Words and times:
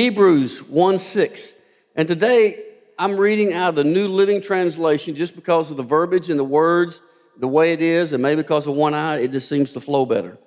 Hebrews 0.00 0.62
1 0.62 0.96
6. 0.96 1.52
And 1.94 2.08
today 2.08 2.64
I'm 2.98 3.18
reading 3.18 3.52
out 3.52 3.68
of 3.68 3.74
the 3.74 3.84
New 3.84 4.08
Living 4.08 4.40
Translation 4.40 5.14
just 5.14 5.36
because 5.36 5.70
of 5.70 5.76
the 5.76 5.82
verbiage 5.82 6.30
and 6.30 6.40
the 6.40 6.44
words, 6.44 7.02
the 7.36 7.46
way 7.46 7.74
it 7.74 7.82
is, 7.82 8.14
and 8.14 8.22
maybe 8.22 8.40
because 8.40 8.66
of 8.66 8.74
one 8.74 8.94
eye, 8.94 9.18
it 9.18 9.30
just 9.30 9.46
seems 9.46 9.72
to 9.72 9.80
flow 9.80 10.06
better. 10.06 10.38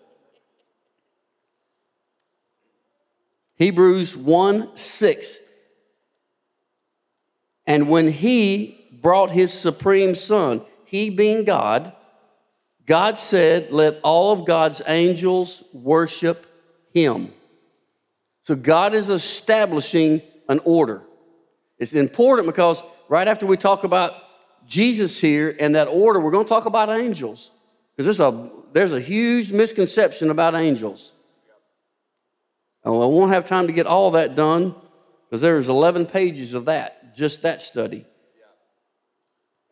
Hebrews 3.58 4.18
1 4.18 4.76
6. 4.76 5.38
And 7.68 7.90
when 7.90 8.08
he 8.08 8.88
brought 9.04 9.30
his 9.30 9.54
supreme 9.54 10.16
son, 10.16 10.64
he 10.86 11.12
being 11.12 11.44
God, 11.44 11.94
God 12.88 13.20
said, 13.20 13.72
Let 13.72 14.00
all 14.02 14.34
of 14.34 14.48
God's 14.48 14.82
angels 14.88 15.64
worship 15.74 16.48
him. 16.92 17.32
So 18.44 18.56
God 18.56 18.94
is 18.94 19.10
establishing 19.10 20.22
an 20.48 20.60
order. 20.66 21.02
It's 21.78 21.94
important 21.94 22.48
because 22.48 22.84
right 23.10 23.28
after 23.28 23.46
we 23.46 23.58
talk 23.58 23.84
about 23.84 24.14
Jesus 24.68 25.20
here 25.20 25.56
and 25.60 25.76
that 25.76 25.88
order, 25.88 26.20
we're 26.20 26.32
going 26.32 26.46
to 26.46 26.50
talk 26.50 26.66
about 26.66 26.90
angels. 26.90 27.52
Because 27.96 28.06
there's 28.06 28.20
a, 28.20 28.50
there's 28.74 28.92
a 28.92 29.00
huge 29.00 29.52
misconception 29.52 30.30
about 30.30 30.56
angels. 30.56 31.14
And 32.84 32.94
I 32.94 32.98
won't 32.98 33.32
have 33.32 33.46
time 33.46 33.68
to 33.68 33.74
get 33.74 33.88
all 33.88 34.12
that 34.12 34.36
done 34.36 34.76
because 35.30 35.42
there's 35.42 35.70
11 35.70 36.08
pages 36.08 36.54
of 36.54 36.66
that, 36.66 37.16
just 37.16 37.44
that 37.44 37.62
study. 37.62 38.06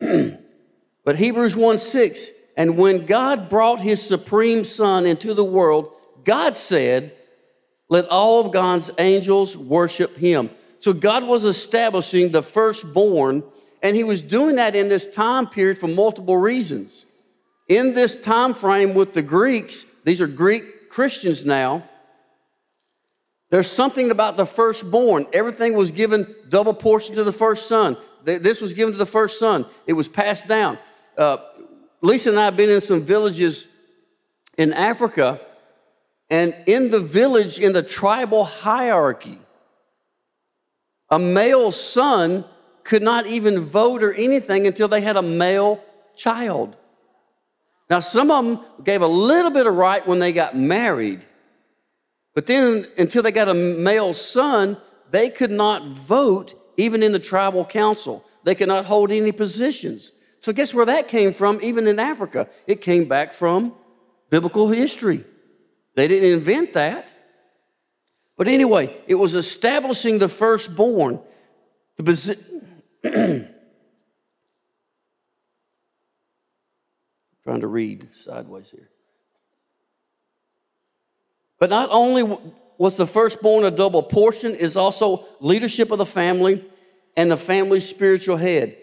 but 0.00 1.16
Hebrews 1.16 1.56
1 1.56 1.78
6, 1.78 2.30
and 2.56 2.78
when 2.78 3.04
God 3.04 3.50
brought 3.50 3.80
his 3.80 4.02
supreme 4.02 4.64
son 4.64 5.04
into 5.04 5.34
the 5.34 5.44
world, 5.44 5.92
God 6.24 6.56
said, 6.56 7.14
Let 7.92 8.06
all 8.06 8.40
of 8.40 8.52
God's 8.52 8.90
angels 8.96 9.54
worship 9.54 10.16
him. 10.16 10.48
So 10.78 10.94
God 10.94 11.24
was 11.24 11.44
establishing 11.44 12.32
the 12.32 12.42
firstborn, 12.42 13.42
and 13.82 13.94
he 13.94 14.02
was 14.02 14.22
doing 14.22 14.56
that 14.56 14.74
in 14.74 14.88
this 14.88 15.14
time 15.14 15.46
period 15.46 15.76
for 15.76 15.88
multiple 15.88 16.38
reasons. 16.38 17.04
In 17.68 17.92
this 17.92 18.16
time 18.16 18.54
frame 18.54 18.94
with 18.94 19.12
the 19.12 19.20
Greeks, 19.20 19.84
these 20.04 20.22
are 20.22 20.26
Greek 20.26 20.88
Christians 20.88 21.44
now, 21.44 21.86
there's 23.50 23.70
something 23.70 24.10
about 24.10 24.38
the 24.38 24.46
firstborn. 24.46 25.26
Everything 25.34 25.74
was 25.74 25.92
given 25.92 26.34
double 26.48 26.72
portion 26.72 27.14
to 27.16 27.24
the 27.24 27.30
first 27.30 27.68
son. 27.68 27.98
This 28.24 28.62
was 28.62 28.72
given 28.72 28.92
to 28.92 28.98
the 28.98 29.04
first 29.04 29.38
son. 29.38 29.66
It 29.86 29.92
was 29.92 30.08
passed 30.08 30.48
down. 30.48 30.78
Uh, 31.18 31.36
Lisa 32.00 32.30
and 32.30 32.38
I 32.38 32.46
have 32.46 32.56
been 32.56 32.70
in 32.70 32.80
some 32.80 33.02
villages 33.02 33.68
in 34.56 34.72
Africa, 34.72 35.42
and 36.32 36.56
in 36.64 36.88
the 36.88 36.98
village, 36.98 37.58
in 37.58 37.74
the 37.74 37.82
tribal 37.82 38.44
hierarchy, 38.44 39.38
a 41.10 41.18
male 41.18 41.70
son 41.70 42.46
could 42.84 43.02
not 43.02 43.26
even 43.26 43.60
vote 43.60 44.02
or 44.02 44.14
anything 44.14 44.66
until 44.66 44.88
they 44.88 45.02
had 45.02 45.18
a 45.18 45.22
male 45.22 45.84
child. 46.16 46.74
Now, 47.90 48.00
some 48.00 48.30
of 48.30 48.44
them 48.46 48.64
gave 48.82 49.02
a 49.02 49.06
little 49.06 49.50
bit 49.50 49.66
of 49.66 49.74
right 49.74 50.04
when 50.06 50.20
they 50.20 50.32
got 50.32 50.56
married. 50.56 51.22
But 52.34 52.46
then, 52.46 52.86
until 52.96 53.22
they 53.22 53.30
got 53.30 53.50
a 53.50 53.54
male 53.54 54.14
son, 54.14 54.78
they 55.10 55.28
could 55.28 55.50
not 55.50 55.88
vote 55.88 56.54
even 56.78 57.02
in 57.02 57.12
the 57.12 57.18
tribal 57.18 57.66
council. 57.66 58.24
They 58.44 58.54
could 58.54 58.68
not 58.68 58.86
hold 58.86 59.12
any 59.12 59.32
positions. 59.32 60.12
So, 60.38 60.54
guess 60.54 60.72
where 60.72 60.86
that 60.86 61.08
came 61.08 61.34
from, 61.34 61.58
even 61.62 61.86
in 61.86 61.98
Africa? 61.98 62.48
It 62.66 62.80
came 62.80 63.04
back 63.04 63.34
from 63.34 63.74
biblical 64.30 64.70
history. 64.70 65.26
They 65.94 66.08
didn't 66.08 66.32
invent 66.32 66.72
that. 66.74 67.12
But 68.36 68.48
anyway, 68.48 68.96
it 69.06 69.14
was 69.14 69.34
establishing 69.34 70.18
the 70.18 70.28
firstborn. 70.28 71.20
The 71.96 72.02
posi- 72.02 72.42
trying 77.44 77.60
to 77.60 77.66
read 77.66 78.08
sideways 78.14 78.70
here. 78.70 78.88
But 81.58 81.70
not 81.70 81.90
only 81.92 82.24
was 82.78 82.96
the 82.96 83.06
firstborn 83.06 83.64
a 83.64 83.70
double 83.70 84.02
portion, 84.02 84.54
is 84.54 84.76
also 84.76 85.24
leadership 85.40 85.90
of 85.90 85.98
the 85.98 86.06
family 86.06 86.64
and 87.16 87.30
the 87.30 87.36
family's 87.36 87.88
spiritual 87.88 88.36
head. 88.36 88.76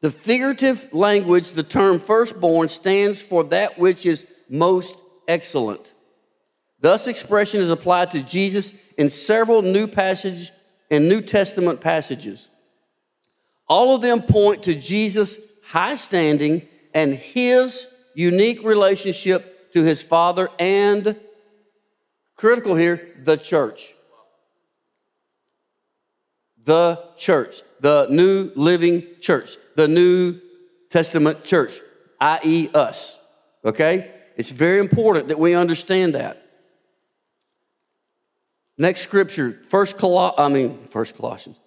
The 0.00 0.10
figurative 0.10 0.92
language, 0.92 1.52
the 1.52 1.62
term 1.62 2.00
firstborn, 2.00 2.68
stands 2.68 3.22
for 3.22 3.44
that 3.44 3.78
which 3.78 4.04
is 4.04 4.26
most 4.48 4.98
excellent. 5.28 5.94
Thus, 6.80 7.06
expression 7.06 7.60
is 7.60 7.70
applied 7.70 8.10
to 8.10 8.22
Jesus 8.22 8.72
in 8.98 9.08
several 9.08 9.62
new 9.62 9.86
passages 9.86 10.50
and 10.90 11.08
New 11.08 11.20
Testament 11.20 11.80
passages. 11.80 12.50
All 13.68 13.94
of 13.94 14.02
them 14.02 14.20
point 14.20 14.64
to 14.64 14.74
Jesus' 14.74 15.40
high 15.64 15.96
standing 15.96 16.62
and 16.92 17.14
his 17.14 17.86
unique 18.14 18.62
relationship 18.64 19.72
to 19.72 19.82
his 19.82 20.02
Father 20.02 20.48
and, 20.58 21.18
critical 22.36 22.74
here, 22.74 23.14
the 23.22 23.36
church. 23.36 23.94
The 26.64 27.02
church, 27.16 27.62
the 27.80 28.06
new 28.10 28.50
living 28.54 29.06
church, 29.20 29.56
the 29.76 29.88
New 29.88 30.40
Testament 30.90 31.44
church, 31.44 31.80
i.e., 32.20 32.68
us. 32.74 33.18
Okay? 33.64 34.10
It's 34.36 34.50
very 34.50 34.78
important 34.78 35.28
that 35.28 35.38
we 35.38 35.54
understand 35.54 36.14
that. 36.14 36.46
Next 38.78 39.02
scripture, 39.02 39.52
first 39.52 39.98
Col- 39.98 40.34
I 40.38 40.48
mean, 40.48 40.86
first 40.88 41.16
Colossians. 41.16 41.60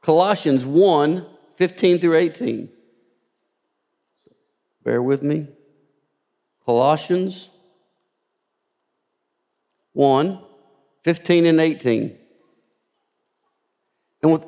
Colossians 0.00 0.64
1, 0.66 1.26
15 1.56 1.98
through 1.98 2.16
18. 2.16 2.68
Bear 4.84 5.02
with 5.02 5.22
me. 5.22 5.48
Colossians 6.64 7.50
1 9.92 10.40
15 11.02 11.46
and 11.46 11.60
18. 11.60 12.16
And 14.22 14.32
with 14.32 14.46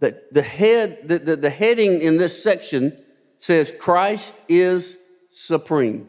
the, 0.00 0.20
the 0.32 0.42
head, 0.42 1.08
the, 1.08 1.18
the, 1.18 1.36
the 1.36 1.50
heading 1.50 2.00
in 2.00 2.16
this 2.16 2.42
section 2.42 2.96
says 3.38 3.72
Christ 3.78 4.42
is 4.48 4.98
supreme. 5.30 6.08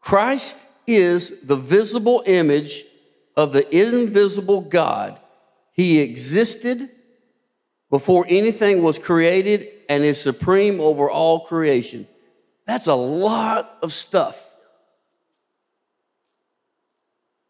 Christ 0.00 0.66
is 0.86 1.40
the 1.42 1.56
visible 1.56 2.22
image 2.26 2.84
of 3.36 3.52
the 3.52 3.64
invisible 3.76 4.60
God. 4.60 5.20
He 5.72 6.00
existed 6.00 6.90
before 7.90 8.26
anything 8.28 8.82
was 8.82 8.98
created 8.98 9.68
and 9.88 10.04
is 10.04 10.20
supreme 10.20 10.80
over 10.80 11.08
all 11.08 11.40
creation. 11.40 12.08
That's 12.66 12.86
a 12.86 12.94
lot 12.94 13.78
of 13.82 13.92
stuff. 13.92 14.56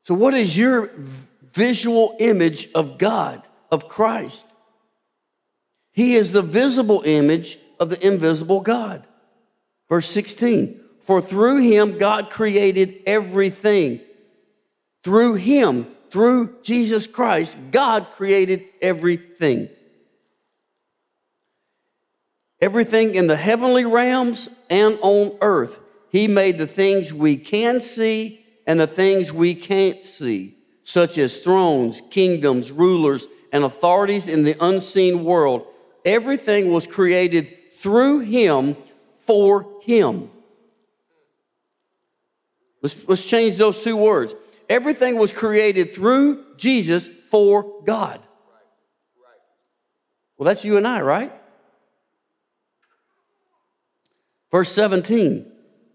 So, 0.02 0.14
what 0.14 0.34
is 0.34 0.58
your 0.58 0.90
visual 1.52 2.16
image 2.18 2.68
of 2.74 2.98
God, 2.98 3.46
of 3.70 3.88
Christ? 3.88 4.54
He 5.92 6.14
is 6.14 6.32
the 6.32 6.42
visible 6.42 7.02
image 7.04 7.58
of 7.78 7.90
the 7.90 8.06
invisible 8.06 8.60
God. 8.60 9.06
Verse 9.88 10.08
16 10.08 10.80
For 11.00 11.20
through 11.20 11.58
him 11.58 11.98
God 11.98 12.30
created 12.30 13.02
everything. 13.06 14.00
Through 15.02 15.34
him, 15.34 15.86
through 16.10 16.58
Jesus 16.62 17.06
Christ, 17.06 17.58
God 17.70 18.10
created 18.10 18.64
everything. 18.82 19.68
Everything 22.60 23.14
in 23.14 23.26
the 23.26 23.36
heavenly 23.36 23.86
realms 23.86 24.48
and 24.68 24.98
on 25.00 25.38
earth. 25.40 25.80
He 26.10 26.28
made 26.28 26.58
the 26.58 26.66
things 26.66 27.14
we 27.14 27.36
can 27.36 27.80
see 27.80 28.44
and 28.66 28.78
the 28.78 28.86
things 28.86 29.32
we 29.32 29.54
can't 29.54 30.04
see, 30.04 30.56
such 30.91 31.19
as 31.19 31.39
thrones, 31.39 32.03
kingdoms, 32.10 32.72
rulers, 32.72 33.28
and 33.53 33.63
authorities 33.63 34.27
in 34.27 34.42
the 34.42 34.57
unseen 34.59 35.22
world. 35.22 35.65
Everything 36.04 36.72
was 36.72 36.89
created 36.89 37.71
through 37.71 38.21
Him 38.21 38.77
for 39.15 39.81
Him. 39.83 40.31
Let's, 42.83 43.09
let's 43.09 43.25
change 43.25 43.57
those 43.57 43.81
two 43.84 43.97
words. 43.97 44.34
Everything 44.69 45.16
was 45.16 45.33
created 45.33 45.95
through 45.95 46.45
Jesus 46.57 47.07
for 47.07 47.83
God. 47.84 48.21
Well, 50.37 50.47
that's 50.47 50.65
you 50.65 50.77
and 50.77 50.89
I, 50.89 51.03
right? 51.03 51.33
Verse 54.51 54.72
17, 54.72 55.53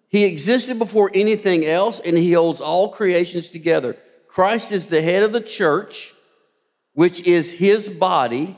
he 0.07 0.23
existed 0.23 0.79
before 0.79 1.11
anything 1.13 1.65
else 1.65 1.99
and 1.99 2.17
he 2.17 2.31
holds 2.31 2.61
all 2.61 2.87
creations 2.87 3.49
together. 3.49 3.97
Christ 4.35 4.73
is 4.73 4.87
the 4.87 5.01
head 5.01 5.23
of 5.23 5.31
the 5.31 5.39
church, 5.39 6.13
which 6.91 7.25
is 7.25 7.53
his 7.53 7.89
body. 7.89 8.57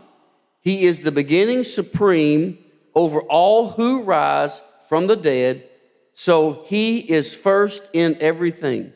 He 0.59 0.85
is 0.85 1.01
the 1.01 1.11
beginning 1.11 1.63
supreme 1.63 2.57
over 2.95 3.21
all 3.21 3.69
who 3.69 4.01
rise 4.01 4.59
from 4.89 5.05
the 5.05 5.15
dead, 5.15 5.69
So 6.13 6.63
he 6.65 6.97
is 6.97 7.35
first 7.35 7.91
in 7.93 8.17
everything. 8.19 8.91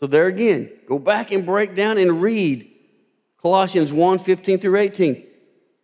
So 0.00 0.08
there 0.08 0.26
again, 0.26 0.68
go 0.88 0.98
back 0.98 1.30
and 1.30 1.46
break 1.46 1.76
down 1.76 1.96
and 1.98 2.20
read 2.20 2.68
Colossians 3.40 3.92
1 3.92 4.18
15 4.18 4.58
through 4.58 4.78
18. 4.78 5.24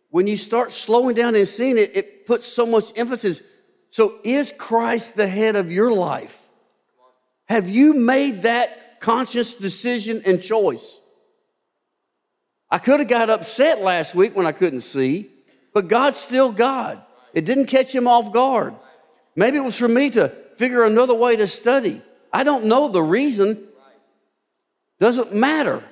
When 0.09 0.27
you 0.27 0.35
start 0.35 0.73
slowing 0.73 1.15
down 1.15 1.35
and 1.35 1.47
seeing 1.47 1.77
it, 1.77 1.95
it 1.95 2.25
puts 2.25 2.45
so 2.45 2.65
much 2.65 2.91
emphasis. 2.97 3.43
So, 3.91 4.19
is 4.25 4.51
Christ 4.51 5.15
the 5.15 5.29
head 5.29 5.55
of 5.55 5.71
your 5.71 5.93
life? 5.93 6.49
Have 7.45 7.69
you 7.69 7.93
made 7.93 8.41
that 8.41 8.86
conscious 8.99 9.55
decision 9.55 10.21
and 10.25 10.41
choice? 10.41 11.01
I 12.69 12.79
could 12.79 12.99
have 12.99 13.07
got 13.09 13.29
upset 13.29 13.81
last 13.81 14.13
week 14.15 14.35
when 14.35 14.45
I 14.45 14.51
couldn't 14.51 14.81
see, 14.81 15.29
but 15.73 15.87
God's 15.87 16.17
still 16.17 16.51
God. 16.51 17.01
It 17.33 17.45
didn't 17.45 17.67
catch 17.67 17.93
him 17.93 18.07
off 18.07 18.33
guard. 18.33 18.75
Maybe 19.35 19.57
it 19.57 19.63
was 19.63 19.77
for 19.77 19.87
me 19.87 20.09
to 20.11 20.29
figure 20.55 20.83
another 20.83 21.13
way 21.13 21.35
to 21.35 21.47
study. 21.47 22.01
I 22.33 22.43
don't 22.43 22.65
know 22.65 22.89
the 22.89 23.01
reason. 23.01 23.63
Doesn't 24.99 25.33
matter. 25.33 25.83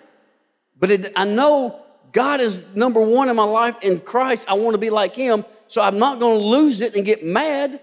But 0.80 0.92
it, 0.92 1.12
I 1.16 1.26
know 1.26 1.82
God 2.12 2.42
is 2.42 2.76
number 2.76 3.00
one 3.02 3.30
in 3.30 3.36
my 3.36 3.44
life 3.44 3.78
in 3.82 4.00
Christ. 4.00 4.50
I 4.50 4.56
want 4.56 4.74
to 4.74 4.78
be 4.80 4.90
like 4.90 5.16
Him. 5.16 5.46
So 5.68 5.82
I'm 5.82 6.00
not 6.00 6.20
going 6.20 6.42
to 6.42 6.48
lose 6.48 6.82
it 6.82 6.96
and 6.96 7.06
get 7.06 7.24
mad. 7.24 7.80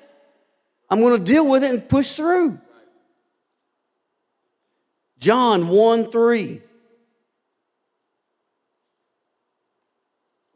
I'm 0.91 1.01
going 1.01 1.19
to 1.19 1.33
deal 1.33 1.49
with 1.49 1.63
it 1.63 1.71
and 1.71 1.89
push 1.89 2.13
through. 2.13 2.59
John 5.23 5.69
1 5.69 6.11
3. 6.11 6.61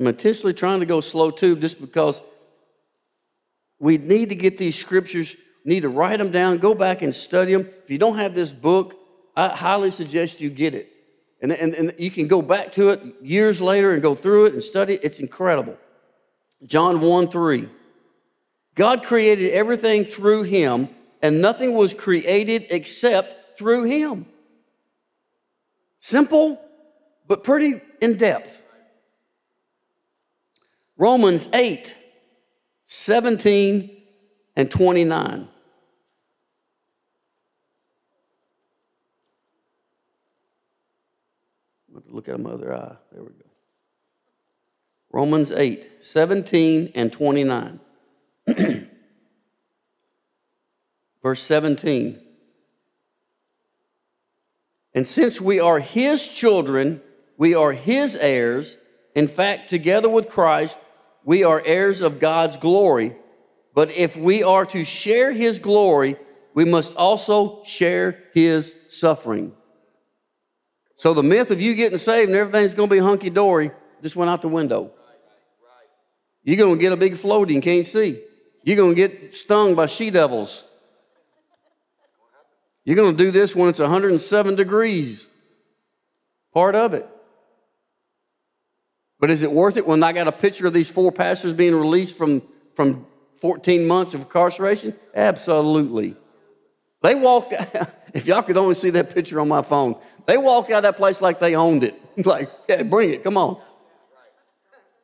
I'm 0.01 0.07
intentionally 0.09 0.55
trying 0.55 0.81
to 0.81 0.87
go 0.87 0.99
slow 0.99 1.31
too, 1.31 1.55
just 1.55 1.81
because 1.81 2.21
we 3.79 3.97
need 3.97 4.31
to 4.31 4.35
get 4.35 4.59
these 4.59 4.77
scriptures, 4.77 5.37
need 5.65 5.83
to 5.83 5.89
write 5.89 6.19
them 6.19 6.33
down, 6.33 6.59
go 6.59 6.75
back 6.75 7.03
and 7.03 7.15
study 7.15 7.53
them. 7.53 7.69
If 7.85 7.93
you 7.93 7.99
don't 7.99 8.19
have 8.19 8.35
this 8.35 8.53
book, 8.53 8.97
I 9.37 9.51
highly 9.51 9.91
suggest 9.91 10.41
you 10.41 10.51
get 10.51 10.75
it. 10.75 10.93
And, 11.41 11.53
and, 11.53 11.73
and 11.73 11.95
you 11.97 12.11
can 12.11 12.27
go 12.27 12.43
back 12.43 12.73
to 12.73 12.91
it 12.91 13.01
years 13.23 13.63
later 13.63 13.93
and 13.93 14.03
go 14.03 14.17
through 14.17 14.47
it 14.47 14.53
and 14.53 14.63
study 14.63 14.95
it. 14.95 15.05
It's 15.05 15.21
incredible. 15.21 15.77
John 16.67 17.01
1 17.01 17.29
3. 17.29 17.69
God 18.75 19.05
created 19.05 19.53
everything 19.53 20.05
through 20.05 20.43
him, 20.43 20.89
and 21.23 21.41
nothing 21.41 21.73
was 21.73 21.95
created 21.95 22.67
except 22.71 23.57
through 23.57 23.85
him. 23.85 24.27
Simple, 26.07 26.63
but 27.27 27.43
pretty 27.43 27.81
in 28.01 28.17
depth. 28.17 28.65
Romans 30.97 31.49
8 31.53 31.97
17 32.85 33.91
and 34.55 34.71
29. 34.71 35.49
Look 42.09 42.29
at 42.29 42.39
my 42.39 42.51
other 42.51 42.73
eye. 42.73 42.95
There 43.11 43.25
we 43.25 43.31
go. 43.31 43.51
Romans 45.11 45.51
8, 45.51 45.91
17 45.99 46.93
and 46.95 47.13
29. 47.13 47.81
Verse 51.21 51.43
17. 51.43 52.26
And 54.97 55.07
since 55.07 55.43
we 55.43 55.61
are 55.61 55.79
his 55.79 56.27
children, 56.27 57.03
we 57.37 57.55
are 57.55 57.73
his 57.73 58.17
heirs. 58.17 58.79
In 59.15 59.27
fact, 59.27 59.69
together 59.69 60.09
with 60.09 60.31
Christ, 60.31 60.81
we 61.23 61.45
are 61.45 61.63
heirs 61.67 62.01
of 62.01 62.19
God's 62.19 62.57
glory. 62.57 63.15
But 63.75 63.91
if 63.91 64.17
we 64.17 64.43
are 64.43 64.65
to 64.65 64.87
share 64.87 65.33
his 65.33 65.59
glory, 65.59 66.17
we 66.55 66.65
must 66.65 66.97
also 66.97 67.63
share 67.65 68.25
his 68.33 68.75
suffering. 68.89 69.53
So 70.97 71.13
the 71.13 71.23
myth 71.23 71.51
of 71.51 71.61
you 71.61 71.75
getting 71.75 71.99
saved 71.99 72.31
and 72.31 72.39
everything's 72.39 72.75
going 72.75 72.89
to 72.89 72.95
be 72.95 73.01
hunky 73.01 73.29
dory 73.29 73.73
just 74.03 74.17
went 74.17 74.31
out 74.31 74.41
the 74.41 74.49
window. 74.49 74.93
You're 76.43 76.57
going 76.57 76.77
to 76.77 76.81
get 76.81 76.93
a 76.93 76.97
big 76.97 77.17
floating, 77.17 77.61
can't 77.61 77.85
see. 77.85 78.23
You're 78.65 78.77
going 78.77 78.95
to 78.95 79.09
get 79.09 79.35
stung 79.35 79.75
by 79.75 79.87
she 79.87 80.09
devils. 80.09 80.65
You're 82.87 82.97
going 82.97 83.17
to 83.17 83.25
do 83.25 83.33
this 83.33 83.55
when 83.57 83.69
it's 83.69 83.81
107 83.81 84.55
degrees. 84.55 85.29
Part 86.55 86.77
of 86.77 86.95
it. 86.95 87.07
But 89.19 89.31
is 89.31 89.43
it 89.43 89.51
worth 89.51 89.77
it 89.77 89.87
when 89.87 90.05
I 90.05 90.13
got 90.13 90.29
a 90.29 90.33
picture 90.33 90.69
of 90.69 90.73
these 90.73 90.89
four 90.89 91.11
pastors 91.11 91.53
being 91.53 91.75
released 91.75 92.17
from, 92.17 92.43
from 92.75 93.05
14 93.39 93.87
months 93.89 94.15
of 94.15 94.21
incarceration? 94.21 94.95
Absolutely. 95.15 96.15
They 97.03 97.17
walked, 97.17 97.55
if 98.15 98.29
y'all 98.29 98.43
could 98.43 98.57
only 98.57 98.75
see 98.75 98.91
that 98.91 99.13
picture 99.13 99.41
on 99.41 99.49
my 99.49 99.63
phone, 99.63 99.97
they 100.27 100.37
walked 100.37 100.71
out 100.71 100.79
of 100.79 100.83
that 100.85 100.97
place 100.97 101.21
like 101.21 101.41
they 101.41 101.57
owned 101.57 101.83
it. 101.83 102.01
like, 102.25 102.53
yeah, 102.69 102.85
bring 102.85 103.11
it, 103.11 103.25
come 103.25 103.37
on. 103.37 103.61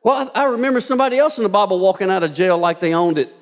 Well, 0.05 0.31
I 0.37 0.45
remember 0.45 0.81
somebody 0.81 1.19
else 1.19 1.39
in 1.39 1.43
the 1.43 1.49
Bible 1.49 1.81
walking 1.81 2.11
out 2.11 2.23
of 2.23 2.33
jail 2.33 2.59
like 2.59 2.79
they 2.79 2.95
owned 2.95 3.19
it. 3.19 3.35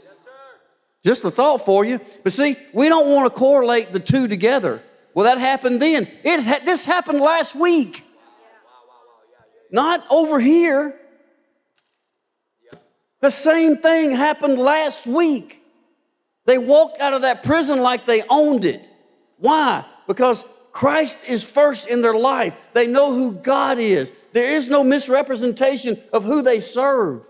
Just 1.04 1.24
a 1.24 1.30
thought 1.30 1.64
for 1.64 1.84
you. 1.84 2.00
But 2.22 2.32
see, 2.32 2.56
we 2.74 2.88
don't 2.88 3.08
want 3.08 3.32
to 3.32 3.38
correlate 3.38 3.92
the 3.92 4.00
two 4.00 4.28
together. 4.28 4.82
Well, 5.14 5.24
that 5.24 5.38
happened 5.40 5.80
then. 5.80 6.06
It 6.24 6.42
ha- 6.42 6.60
this 6.64 6.84
happened 6.84 7.20
last 7.20 7.54
week. 7.54 8.04
Not 9.72 10.04
over 10.10 10.38
here. 10.38 10.98
The 13.20 13.30
same 13.30 13.76
thing 13.76 14.12
happened 14.12 14.58
last 14.58 15.06
week. 15.06 15.62
They 16.46 16.58
walked 16.58 17.00
out 17.00 17.12
of 17.12 17.22
that 17.22 17.44
prison 17.44 17.80
like 17.80 18.04
they 18.04 18.22
owned 18.28 18.64
it. 18.64 18.90
Why? 19.38 19.84
Because 20.06 20.44
Christ 20.72 21.28
is 21.28 21.48
first 21.48 21.88
in 21.88 22.02
their 22.02 22.14
life. 22.14 22.56
They 22.72 22.86
know 22.86 23.12
who 23.12 23.32
God 23.32 23.78
is. 23.78 24.12
There 24.32 24.50
is 24.50 24.68
no 24.68 24.82
misrepresentation 24.82 25.98
of 26.12 26.24
who 26.24 26.42
they 26.42 26.60
serve. 26.60 27.26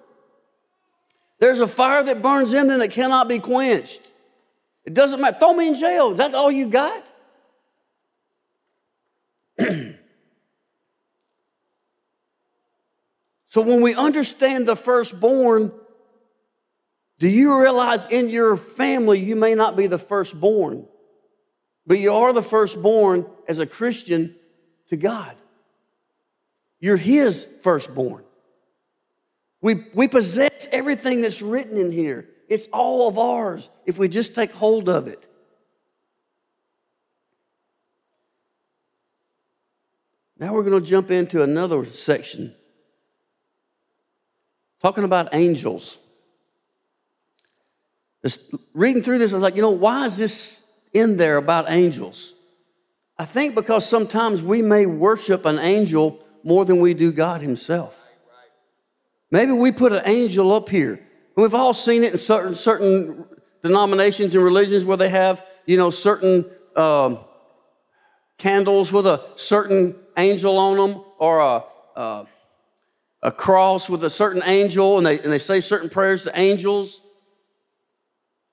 There's 1.41 1.61
a 1.61 1.67
fire 1.67 2.05
that 2.05 2.23
burns 2.23 2.53
in 2.53 2.69
them 2.69 2.79
that 2.81 2.91
cannot 2.91 3.29
be 3.29 3.39
quenched. 3.39 4.13
It 4.85 4.93
doesn't 4.95 5.21
matter. 5.21 5.39
Throw 5.39 5.55
me 5.55 5.69
in 5.69 5.75
jail. 5.75 6.13
Is 6.13 6.19
that 6.19 6.35
all 6.35 6.51
you 6.51 6.67
got? 6.67 7.11
so 13.49 13.63
when 13.63 13.81
we 13.81 13.95
understand 13.95 14.69
the 14.69 14.77
firstborn, 14.77 15.73
do 17.19 17.29
you 17.29 17.59
realize 17.59 18.07
in 18.07 18.29
your 18.29 18.57
family 18.59 19.19
you 19.19 19.35
may 19.37 19.55
not 19.55 19.77
be 19.77 19.87
the 19.87 19.99
firstborn, 19.99 20.87
but 21.87 21.99
you 21.99 22.13
are 22.13 22.35
the 22.35 22.43
firstborn 22.43 23.27
as 23.49 23.59
a 23.59 23.67
Christian 23.67 24.35
to 24.89 24.97
God? 24.99 25.37
You're 26.81 26.97
His 26.99 27.47
firstborn. 27.63 28.25
We, 29.61 29.85
we 29.95 30.09
possess 30.09 30.69
everything 30.73 31.21
that's 31.21 31.43
written 31.43 31.77
in 31.77 31.93
here. 31.93 32.29
It's 32.49 32.67
all 32.73 33.09
of 33.09 33.19
ours 33.19 33.69
if 33.87 33.99
we 33.99 34.09
just 34.09 34.35
take 34.35 34.53
hold 34.53 34.89
of 34.89 35.07
it. 35.07 35.29
Now 40.39 40.55
we're 40.55 40.65
going 40.65 40.83
to 40.83 40.89
jump 40.89 41.11
into 41.11 41.43
another 41.43 41.85
section 41.85 42.55
talking 44.81 45.05
about 45.05 45.29
angels. 45.35 45.99
Just 48.23 48.55
reading 48.75 49.03
through 49.03 49.19
this, 49.19 49.33
I 49.33 49.37
was 49.37 49.43
like, 49.43 49.57
you 49.57 49.63
know, 49.63 49.71
why 49.71 50.07
is 50.07 50.17
this 50.17 50.71
in 50.93 51.17
there 51.17 51.37
about 51.37 51.71
angels? 51.71 52.35
I 53.19 53.25
think 53.25 53.55
because 53.55 53.89
sometimes 53.89 54.43
we 54.43 54.63
may 54.63 54.87
worship 54.87 55.45
an 55.45 55.59
angel 55.59 56.25
more 56.43 56.65
than 56.65 56.81
we 56.81 56.95
do 56.95 57.13
God 57.13 57.43
Himself. 57.43 58.10
Maybe 59.31 59.53
we 59.53 59.71
put 59.73 59.93
an 59.93 60.03
angel 60.07 60.53
up 60.53 60.69
here. 60.69 61.01
We've 61.37 61.55
all 61.55 61.73
seen 61.73 62.03
it 62.05 62.13
in 62.13 62.19
certain, 62.19 62.55
certain 62.55 63.25
denominations 63.63 64.35
and 64.35 64.45
religions 64.45 64.85
where 64.85 64.97
they 64.97 65.09
have, 65.09 65.47
you 65.67 65.77
know, 65.77 65.91
certain 65.91 66.45
um, 66.77 67.21
candles 68.39 68.93
with 68.93 69.07
a 69.07 69.25
certain 69.37 69.95
angel 70.17 70.59
on 70.59 70.77
them 70.77 71.05
or 71.19 71.39
a, 71.39 71.65
uh, 71.97 72.25
a 73.23 73.31
cross 73.31 73.89
with 73.89 74.03
a 74.03 74.11
certain 74.11 74.43
angel, 74.45 74.97
and 74.97 75.07
they, 75.07 75.21
and 75.21 75.33
they 75.33 75.39
say 75.39 75.61
certain 75.61 75.91
prayers 75.91 76.25
to 76.25 76.39
angels. 76.39 77.01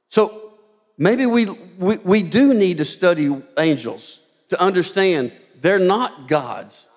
So 0.09 0.53
maybe 0.97 1.25
we, 1.25 1.45
we, 1.77 1.97
we 1.97 2.21
do 2.21 2.53
need 2.53 2.77
to 2.77 2.85
study 2.85 3.35
angels 3.57 4.21
to 4.49 4.61
understand 4.61 5.31
they're 5.61 5.79
not 5.79 6.27
gods. 6.27 6.89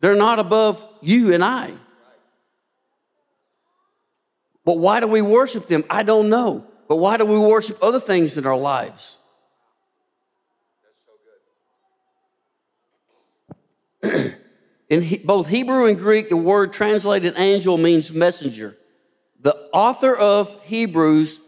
They're 0.00 0.16
not 0.16 0.38
above 0.38 0.86
you 1.00 1.34
and 1.34 1.42
I. 1.42 1.74
But 4.66 4.78
why 4.78 5.00
do 5.00 5.06
we 5.06 5.22
worship 5.22 5.68
them? 5.68 5.84
I 5.88 6.02
don't 6.02 6.28
know. 6.28 6.66
But 6.88 6.96
why 6.96 7.16
do 7.16 7.24
we 7.24 7.38
worship 7.38 7.78
other 7.82 8.00
things 8.00 8.36
in 8.36 8.46
our 8.46 8.56
lives? 8.56 9.18
That's 10.82 10.98
so 14.02 14.12
good. 14.12 14.34
In 14.90 15.02
he, 15.02 15.18
both 15.18 15.48
Hebrew 15.48 15.86
and 15.86 15.96
Greek, 15.96 16.28
the 16.28 16.36
word 16.36 16.72
translated 16.72 17.34
angel 17.38 17.78
means 17.78 18.12
messenger. 18.12 18.76
The 19.40 19.54
author 19.72 20.14
of 20.14 20.60
Hebrews 20.64 21.40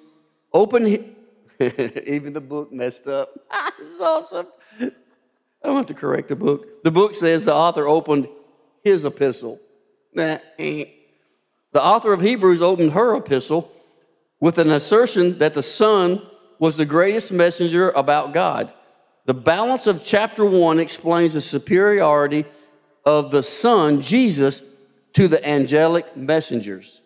open, 0.52 0.86
Even 1.60 2.32
the 2.32 2.40
book 2.40 2.72
messed 2.72 3.08
up. 3.08 3.30
this 3.78 3.88
is 3.88 4.00
awesome. 4.00 4.46
I 4.80 5.66
don't 5.66 5.76
have 5.76 5.86
to 5.86 5.94
correct 5.94 6.28
the 6.28 6.36
book. 6.36 6.84
The 6.84 6.92
book 6.92 7.16
says 7.16 7.44
the 7.44 7.54
author 7.54 7.88
opened 7.88 8.28
his 8.84 9.04
epistle. 9.04 9.58
Eh. 10.16 10.84
The 11.72 11.84
author 11.84 12.12
of 12.12 12.20
Hebrews 12.20 12.62
opened 12.62 12.92
her 12.92 13.16
epistle 13.16 13.72
with 14.40 14.58
an 14.58 14.70
assertion 14.70 15.38
that 15.38 15.54
the 15.54 15.62
Son 15.62 16.22
was 16.58 16.76
the 16.76 16.86
greatest 16.86 17.32
messenger 17.32 17.90
about 17.90 18.32
God. 18.32 18.72
The 19.26 19.34
balance 19.34 19.86
of 19.86 20.04
chapter 20.04 20.44
one 20.44 20.80
explains 20.80 21.34
the 21.34 21.40
superiority 21.40 22.46
of 23.04 23.30
the 23.30 23.42
Son, 23.42 24.00
Jesus, 24.00 24.62
to 25.14 25.28
the 25.28 25.46
angelic 25.46 26.16
messengers. 26.16 27.02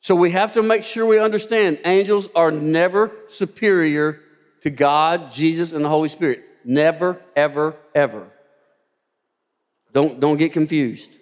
So 0.00 0.16
we 0.16 0.32
have 0.32 0.52
to 0.52 0.62
make 0.62 0.82
sure 0.82 1.06
we 1.06 1.20
understand 1.20 1.78
angels 1.84 2.28
are 2.34 2.50
never 2.50 3.12
superior 3.28 4.20
to 4.62 4.70
God, 4.70 5.30
Jesus, 5.30 5.72
and 5.72 5.84
the 5.84 5.88
Holy 5.88 6.08
Spirit. 6.08 6.42
Never, 6.64 7.20
ever, 7.36 7.76
ever. 7.94 8.28
Don't, 9.92 10.18
don't 10.18 10.36
get 10.36 10.52
confused. 10.52 11.12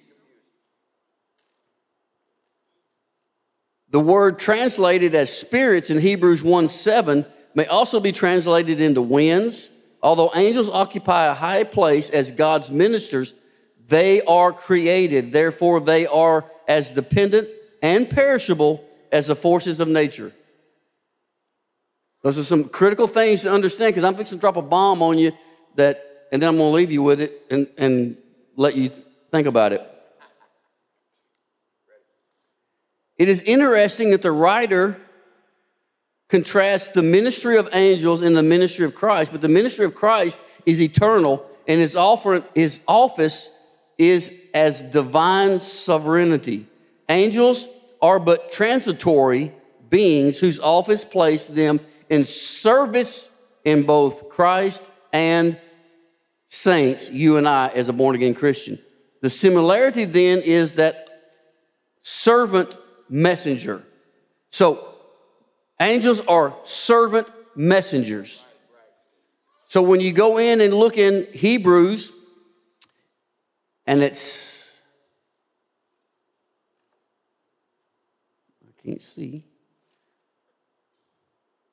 The 3.90 4.00
word 4.00 4.38
translated 4.38 5.14
as 5.14 5.36
spirits 5.36 5.90
in 5.90 5.98
Hebrews 5.98 6.42
1 6.44 6.68
7 6.68 7.26
may 7.54 7.66
also 7.66 8.00
be 8.00 8.12
translated 8.12 8.80
into 8.80 9.02
winds. 9.02 9.70
Although 10.02 10.30
angels 10.34 10.70
occupy 10.70 11.26
a 11.26 11.34
high 11.34 11.64
place 11.64 12.08
as 12.08 12.30
God's 12.30 12.70
ministers, 12.70 13.34
they 13.88 14.22
are 14.22 14.52
created. 14.52 15.32
Therefore, 15.32 15.80
they 15.80 16.06
are 16.06 16.44
as 16.66 16.88
dependent 16.88 17.48
and 17.82 18.08
perishable 18.08 18.84
as 19.10 19.26
the 19.26 19.34
forces 19.34 19.80
of 19.80 19.88
nature. 19.88 20.32
Those 22.22 22.38
are 22.38 22.44
some 22.44 22.68
critical 22.68 23.06
things 23.06 23.42
to 23.42 23.52
understand 23.52 23.92
because 23.92 24.04
I'm 24.04 24.14
fixing 24.14 24.38
to 24.38 24.40
drop 24.40 24.56
a 24.56 24.62
bomb 24.62 25.02
on 25.02 25.18
you 25.18 25.32
that, 25.74 26.28
and 26.30 26.40
then 26.40 26.48
I'm 26.48 26.56
going 26.56 26.70
to 26.70 26.76
leave 26.76 26.92
you 26.92 27.02
with 27.02 27.20
it 27.20 27.42
and, 27.50 27.66
and 27.76 28.16
let 28.56 28.76
you 28.76 28.88
think 29.30 29.46
about 29.46 29.72
it. 29.72 29.99
It 33.20 33.28
is 33.28 33.42
interesting 33.42 34.12
that 34.12 34.22
the 34.22 34.32
writer 34.32 34.96
contrasts 36.30 36.88
the 36.88 37.02
ministry 37.02 37.58
of 37.58 37.68
angels 37.74 38.22
and 38.22 38.34
the 38.34 38.42
ministry 38.42 38.86
of 38.86 38.94
Christ, 38.94 39.30
but 39.30 39.42
the 39.42 39.48
ministry 39.48 39.84
of 39.84 39.94
Christ 39.94 40.38
is 40.64 40.80
eternal, 40.80 41.44
and 41.68 41.82
his, 41.82 41.96
offer, 41.96 42.42
his 42.54 42.80
office 42.88 43.54
is 43.98 44.40
as 44.54 44.80
divine 44.80 45.60
sovereignty. 45.60 46.66
Angels 47.10 47.68
are 48.00 48.18
but 48.18 48.52
transitory 48.52 49.52
beings 49.90 50.38
whose 50.38 50.58
office 50.58 51.04
placed 51.04 51.54
them 51.54 51.78
in 52.08 52.24
service 52.24 53.28
in 53.66 53.82
both 53.82 54.30
Christ 54.30 54.90
and 55.12 55.58
saints, 56.46 57.10
you 57.10 57.36
and 57.36 57.46
I 57.46 57.68
as 57.68 57.90
a 57.90 57.92
born 57.92 58.14
again 58.14 58.32
Christian. 58.32 58.78
The 59.20 59.28
similarity 59.28 60.06
then 60.06 60.38
is 60.38 60.76
that 60.76 61.06
servant 62.00 62.78
messenger. 63.10 63.84
So, 64.48 64.94
angels 65.80 66.20
are 66.22 66.56
servant 66.62 67.28
messengers. 67.54 68.46
So, 69.66 69.82
when 69.82 70.00
you 70.00 70.12
go 70.12 70.38
in 70.38 70.60
and 70.60 70.72
look 70.72 70.96
in 70.96 71.26
Hebrews, 71.32 72.12
and 73.86 74.02
it's, 74.02 74.80
I 78.62 78.82
can't 78.82 79.02
see. 79.02 79.44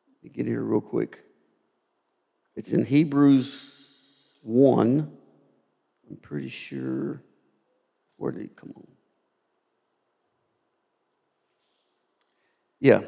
Let 0.10 0.24
me 0.24 0.29
get 0.29 0.48
here 0.48 0.63
real 0.63 0.82
quick. 0.82 1.24
It's 2.56 2.72
in 2.74 2.86
Hebrews 2.86 3.94
1. 4.41 5.12
I'm 6.10 6.15
pretty 6.17 6.50
sure. 6.50 7.22
Where 8.15 8.32
did 8.32 8.41
it 8.41 8.56
come 8.56 8.74
on? 8.75 8.97
Yeah. 12.79 13.01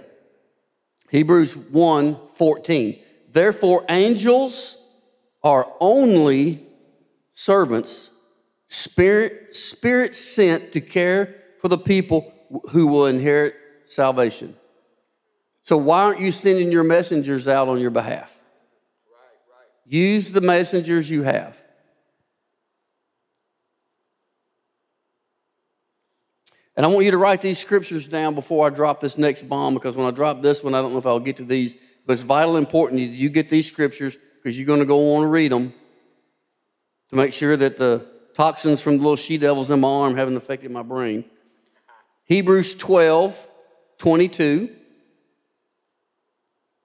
Hebrews 1.09 1.55
1 1.57 2.27
14. 2.27 2.99
Therefore, 3.31 3.85
angels 3.89 4.77
are 5.43 5.71
only 5.79 6.63
servants, 7.31 8.11
spirit, 8.67 9.55
spirit 9.55 10.15
sent 10.15 10.71
to 10.73 10.81
care 10.81 11.35
for 11.59 11.67
the 11.67 11.77
people 11.77 12.33
who 12.71 12.87
will 12.87 13.05
inherit 13.05 13.55
salvation. 13.83 14.55
So, 15.63 15.77
why 15.77 16.03
aren't 16.03 16.19
you 16.19 16.31
sending 16.31 16.71
your 16.71 16.83
messengers 16.83 17.47
out 17.47 17.67
on 17.67 17.79
your 17.79 17.91
behalf? 17.91 18.43
Use 19.85 20.31
the 20.31 20.41
messengers 20.41 21.09
you 21.09 21.23
have. 21.23 21.63
And 26.79 26.85
I 26.85 26.89
want 26.89 27.03
you 27.03 27.11
to 27.11 27.17
write 27.17 27.41
these 27.41 27.59
scriptures 27.59 28.07
down 28.07 28.35
before 28.35 28.65
I 28.65 28.69
drop 28.69 29.01
this 29.01 29.17
next 29.17 29.49
bomb 29.49 29.73
because 29.73 29.97
when 29.97 30.07
I 30.07 30.11
drop 30.11 30.41
this 30.41 30.63
one, 30.63 30.73
I 30.73 30.81
don't 30.81 30.93
know 30.93 30.97
if 30.97 31.05
I'll 31.05 31.19
get 31.19 31.35
to 31.35 31.43
these, 31.43 31.75
but 32.05 32.13
it's 32.13 32.21
vital 32.21 32.55
important 32.55 33.01
that 33.01 33.17
you 33.17 33.27
get 33.29 33.49
these 33.49 33.67
scriptures 33.67 34.17
because 34.37 34.57
you're 34.57 34.65
going 34.65 34.79
to 34.79 34.85
go 34.85 35.17
on 35.17 35.23
and 35.23 35.31
read 35.33 35.51
them 35.51 35.73
to 37.09 37.17
make 37.17 37.33
sure 37.33 37.57
that 37.57 37.75
the 37.75 38.07
toxins 38.33 38.81
from 38.81 38.95
the 38.95 39.03
little 39.03 39.17
she 39.17 39.37
devils 39.37 39.69
in 39.69 39.81
my 39.81 39.89
arm 39.89 40.15
haven't 40.15 40.37
affected 40.37 40.71
my 40.71 40.81
brain. 40.81 41.25
Hebrews 42.23 42.75
12, 42.75 43.49
22. 43.97 44.73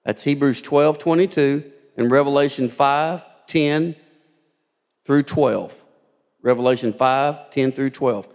That's 0.03 0.25
Hebrews 0.25 0.61
12, 0.61 0.97
22, 0.97 1.71
and 1.95 2.11
Revelation 2.11 2.67
5, 2.67 3.23
10 3.47 3.95
through 5.05 5.23
12. 5.23 5.85
Revelation 6.41 6.91
5, 6.91 7.49
10 7.49 7.71
through 7.71 7.91
12 7.91 8.27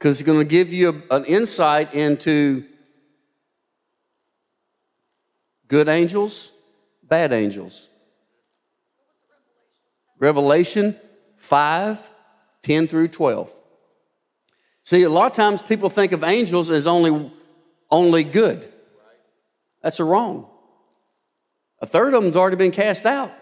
because 0.00 0.18
it's 0.18 0.26
going 0.26 0.38
to 0.38 0.46
give 0.46 0.72
you 0.72 1.02
an 1.10 1.26
insight 1.26 1.92
into 1.92 2.64
good 5.68 5.90
angels, 5.90 6.52
bad 7.02 7.34
angels. 7.34 7.90
Revelation 10.18 10.96
5 11.36 12.10
10 12.62 12.88
through 12.88 13.08
12. 13.08 13.52
See, 14.84 15.02
a 15.02 15.10
lot 15.10 15.30
of 15.30 15.36
times 15.36 15.60
people 15.60 15.90
think 15.90 16.12
of 16.12 16.24
angels 16.24 16.70
as 16.70 16.86
only, 16.86 17.30
only 17.90 18.24
good. 18.24 18.70
That's 19.82 20.00
a 20.00 20.04
wrong. 20.04 20.46
A 21.80 21.86
third 21.86 22.14
of 22.14 22.22
them's 22.22 22.36
already 22.36 22.56
been 22.56 22.70
cast 22.70 23.04
out. 23.04 23.32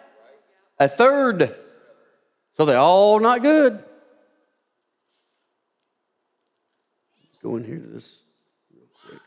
A 0.78 0.88
third. 0.88 1.54
So 2.52 2.64
they're 2.64 2.78
all 2.78 3.20
not 3.20 3.42
good. 3.42 3.84
Go 7.48 7.56
in 7.56 7.64
here 7.64 7.78
to 7.78 7.86
this 7.86 8.24
real 8.74 8.84
quick. 9.06 9.20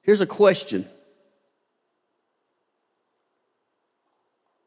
Here's 0.00 0.22
a 0.22 0.26
question. 0.26 0.88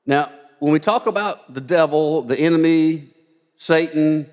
Now, 0.06 0.32
when 0.60 0.72
we 0.72 0.80
talk 0.80 1.08
about 1.08 1.56
the 1.56 1.62
devil, 1.62 2.22
the 2.22 2.40
enemy, 2.40 3.08
Satan, 3.56 4.30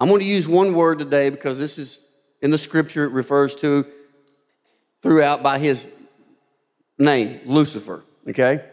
I'm 0.00 0.08
going 0.08 0.20
to 0.20 0.26
use 0.26 0.48
one 0.48 0.74
word 0.74 0.98
today 0.98 1.30
because 1.30 1.56
this 1.56 1.78
is 1.78 2.00
in 2.42 2.50
the 2.50 2.58
scripture 2.58 3.04
it 3.04 3.12
refers 3.12 3.54
to 3.56 3.86
throughout 5.02 5.40
by 5.44 5.60
his 5.60 5.88
name, 6.98 7.40
Lucifer. 7.44 8.02
Okay? 8.28 8.64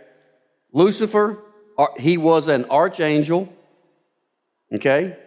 Lucifer 0.71 1.43
he 1.99 2.17
was 2.17 2.47
an 2.47 2.65
archangel. 2.65 3.53
Okay? 4.73 5.17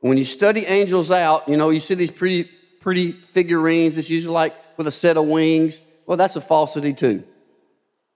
When 0.00 0.18
you 0.18 0.24
study 0.24 0.64
angels 0.66 1.10
out, 1.10 1.48
you 1.48 1.56
know, 1.56 1.70
you 1.70 1.80
see 1.80 1.94
these 1.94 2.10
pretty, 2.10 2.44
pretty 2.80 3.12
figurines. 3.12 3.96
It's 3.98 4.10
usually 4.10 4.34
like 4.34 4.54
with 4.76 4.86
a 4.86 4.92
set 4.92 5.16
of 5.16 5.26
wings. 5.26 5.82
Well, 6.06 6.16
that's 6.16 6.36
a 6.36 6.40
falsity 6.40 6.92
too. 6.94 7.24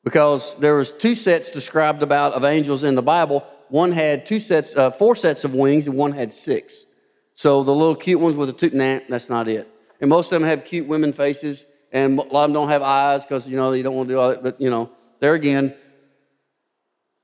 Because 0.04 0.56
there 0.56 0.76
was 0.76 0.92
two 0.92 1.14
sets 1.14 1.50
described 1.50 2.02
about 2.02 2.32
of 2.32 2.44
angels 2.44 2.84
in 2.84 2.94
the 2.94 3.02
Bible. 3.02 3.46
One 3.68 3.92
had 3.92 4.26
two 4.26 4.40
sets, 4.40 4.76
uh, 4.76 4.90
four 4.90 5.14
sets 5.14 5.44
of 5.44 5.54
wings, 5.54 5.86
and 5.88 5.96
one 5.96 6.12
had 6.12 6.32
six. 6.32 6.86
So 7.34 7.62
the 7.62 7.72
little 7.72 7.94
cute 7.94 8.20
ones 8.20 8.36
with 8.36 8.48
the 8.48 8.68
two, 8.68 8.76
nah, 8.76 9.00
that's 9.08 9.28
not 9.28 9.48
it. 9.48 9.68
And 10.00 10.10
most 10.10 10.32
of 10.32 10.40
them 10.40 10.48
have 10.48 10.64
cute 10.64 10.86
women 10.86 11.12
faces, 11.12 11.66
and 11.92 12.18
a 12.18 12.22
lot 12.22 12.44
of 12.44 12.50
them 12.50 12.52
don't 12.52 12.68
have 12.68 12.82
eyes 12.82 13.24
because 13.24 13.48
you 13.48 13.56
know 13.56 13.70
they 13.70 13.82
don't 13.82 13.94
want 13.94 14.08
to 14.08 14.14
do 14.14 14.20
all 14.20 14.30
that. 14.30 14.42
But 14.42 14.60
you 14.60 14.68
know, 14.68 14.90
there 15.20 15.34
again, 15.34 15.74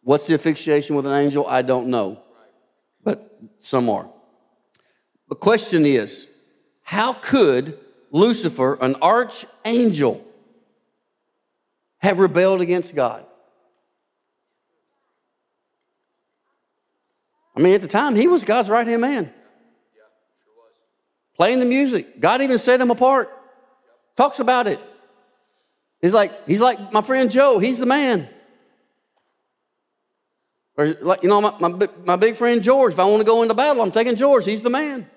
What's 0.02 0.26
the 0.26 0.34
asphyxiation 0.34 0.96
with 0.96 1.06
an 1.06 1.12
angel? 1.12 1.46
I 1.46 1.62
don't 1.62 1.88
know, 1.88 2.22
but 3.04 3.38
some 3.60 3.90
are. 3.90 4.08
The 5.28 5.34
question 5.34 5.84
is 5.84 6.28
how 6.82 7.12
could 7.12 7.78
Lucifer, 8.10 8.78
an 8.80 8.96
archangel, 9.02 10.24
have 11.98 12.18
rebelled 12.18 12.60
against 12.60 12.94
God? 12.94 13.26
I 17.54 17.60
mean, 17.60 17.74
at 17.74 17.80
the 17.80 17.88
time, 17.88 18.14
he 18.14 18.28
was 18.28 18.44
God's 18.44 18.70
right 18.70 18.86
hand 18.86 19.02
man. 19.02 19.32
playing 21.36 21.58
the 21.58 21.64
music. 21.64 22.20
God 22.20 22.40
even 22.40 22.56
set 22.56 22.80
him 22.80 22.90
apart. 22.90 23.30
Talks 24.16 24.38
about 24.38 24.66
it. 24.66 24.80
He's 26.00 26.14
like, 26.14 26.46
he's 26.46 26.60
like 26.60 26.92
my 26.92 27.02
friend 27.02 27.30
Joe, 27.30 27.58
he's 27.58 27.78
the 27.78 27.86
man. 27.86 28.28
Or 30.78 30.94
like, 31.02 31.24
you 31.24 31.28
know, 31.28 31.40
my, 31.40 31.52
my, 31.58 31.88
my 32.04 32.16
big 32.16 32.36
friend 32.36 32.62
George, 32.62 32.92
if 32.92 33.00
I 33.00 33.04
want 33.04 33.20
to 33.20 33.26
go 33.26 33.42
into 33.42 33.52
battle, 33.52 33.82
I'm 33.82 33.90
taking 33.90 34.14
George. 34.14 34.44
He's 34.44 34.62
the 34.62 34.70
man. 34.70 35.10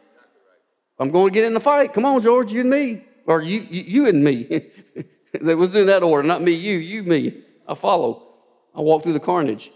I'm 0.99 1.11
going 1.11 1.31
to 1.31 1.33
get 1.33 1.45
in 1.45 1.53
the 1.53 1.59
fight, 1.59 1.93
come 1.93 2.03
on, 2.03 2.21
George, 2.21 2.51
you 2.51 2.61
and 2.61 2.69
me. 2.69 3.03
Or 3.27 3.41
you, 3.41 3.65
you, 3.69 3.83
you 3.83 4.07
and 4.07 4.23
me. 4.23 4.37
it 5.33 5.57
was 5.57 5.73
in 5.75 5.85
that 5.85 6.01
order, 6.01 6.27
not 6.27 6.41
me, 6.41 6.51
you, 6.51 6.77
you, 6.77 7.03
me. 7.03 7.43
I 7.67 7.75
follow. 7.75 8.27
I 8.75 8.81
walk 8.81 9.03
through 9.03 9.13
the 9.13 9.19
carnage. 9.19 9.71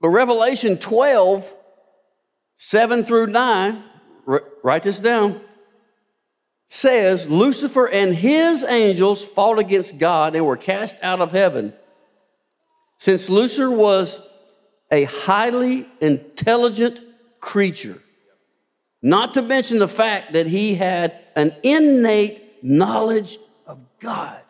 But 0.00 0.08
Revelation 0.08 0.78
12, 0.78 1.54
7 2.56 3.04
through 3.04 3.26
9, 3.26 3.84
write 4.62 4.82
this 4.84 5.00
down, 5.00 5.40
says 6.66 7.28
Lucifer 7.28 7.88
and 7.88 8.14
his 8.14 8.64
angels 8.64 9.26
fought 9.26 9.58
against 9.58 9.98
God 9.98 10.34
and 10.34 10.46
were 10.46 10.56
cast 10.56 11.02
out 11.02 11.20
of 11.20 11.32
heaven. 11.32 11.74
Since 12.98 13.30
Lucifer 13.30 13.70
was 13.70 14.20
a 14.90 15.04
highly 15.04 15.86
intelligent 16.00 17.00
creature, 17.38 18.02
not 19.00 19.34
to 19.34 19.42
mention 19.42 19.78
the 19.78 19.86
fact 19.86 20.32
that 20.32 20.48
he 20.48 20.74
had 20.74 21.24
an 21.36 21.54
innate 21.62 22.42
knowledge 22.62 23.38
of 23.66 23.84
God. 24.00 24.42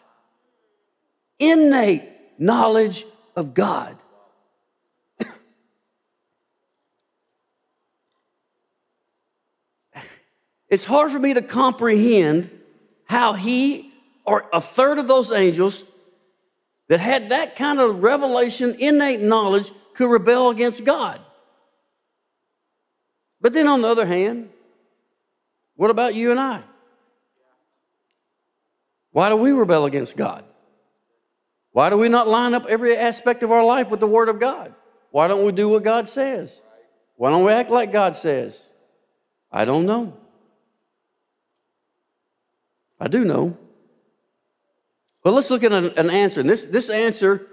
Innate 1.39 2.09
knowledge 2.39 3.05
of 3.37 3.53
God. 3.53 3.99
it's 10.71 10.87
hard 10.87 11.11
for 11.11 11.19
me 11.19 11.35
to 11.35 11.43
comprehend 11.43 12.51
how 13.05 13.35
he 13.35 13.93
or 14.25 14.47
a 14.55 14.61
third 14.63 14.99
of 14.99 15.07
those 15.07 15.33
angels 15.33 15.85
that 16.89 17.01
had 17.01 17.29
that 17.31 17.57
kind 17.57 17.81
of 17.81 18.03
revelation, 18.03 18.75
innate 18.79 19.21
knowledge, 19.21 19.71
could 19.95 20.11
rebel 20.11 20.51
against 20.51 20.85
God. 20.85 21.21
But 23.41 23.53
then 23.53 23.69
on 23.69 23.83
the 23.83 23.89
other 23.89 24.07
hand, 24.07 24.49
what 25.77 25.91
about 25.91 26.15
you 26.15 26.31
and 26.31 26.41
I? 26.41 26.63
Why 29.13 29.29
do 29.29 29.37
we 29.37 29.53
rebel 29.53 29.85
against 29.85 30.17
God? 30.17 30.45
Why 31.73 31.91
do 31.91 31.97
we 31.97 32.09
not 32.09 32.27
line 32.27 32.55
up 32.55 32.67
every 32.67 32.97
aspect 32.97 33.43
of 33.43 33.53
our 33.53 33.65
life 33.65 33.91
with 33.91 34.01
the 34.01 34.07
Word 34.07 34.29
of 34.29 34.41
God? 34.41 34.75
Why 35.11 35.29
don't 35.29 35.45
we 35.45 35.53
do 35.53 35.69
what 35.69 35.85
God 35.85 36.09
says? 36.09 36.63
Why 37.17 37.31
don't 37.31 37.45
we 37.45 37.53
act 37.53 37.71
like 37.71 37.93
God 37.93 38.17
says? 38.17 38.73
I 39.51 39.65
don't 39.65 39.87
know. 39.87 40.17
I 43.01 43.09
do 43.09 43.25
know. 43.25 43.57
But 45.29 45.35
let's 45.35 45.51
look 45.51 45.63
at 45.63 45.75
an, 45.75 45.93
an 45.99 46.09
answer. 46.09 46.41
And 46.41 46.49
this, 46.49 46.65
this 46.65 46.89
answer, 46.89 47.47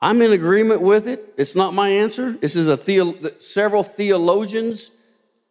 I'm 0.00 0.22
in 0.22 0.32
agreement 0.32 0.80
with 0.80 1.06
it. 1.06 1.34
It's 1.36 1.54
not 1.54 1.74
my 1.74 1.90
answer. 1.90 2.32
This 2.32 2.56
is 2.56 2.66
a 2.66 2.78
theo- 2.78 3.14
several 3.36 3.82
theologians' 3.82 4.90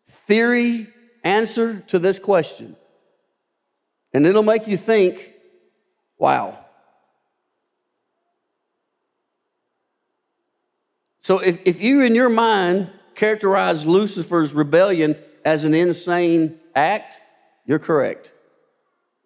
theory 0.07 0.87
answer 1.23 1.81
to 1.81 1.99
this 1.99 2.17
question. 2.17 2.75
And 4.15 4.25
it'll 4.25 4.41
make 4.41 4.67
you 4.67 4.77
think, 4.77 5.33
wow. 6.17 6.57
So 11.19 11.37
if, 11.37 11.67
if 11.67 11.83
you 11.83 12.01
in 12.01 12.15
your 12.15 12.29
mind 12.29 12.89
characterize 13.13 13.85
Lucifer's 13.85 14.55
rebellion 14.55 15.15
as 15.45 15.65
an 15.65 15.75
insane 15.75 16.57
act, 16.73 17.21
you're 17.67 17.77
correct. 17.77 18.31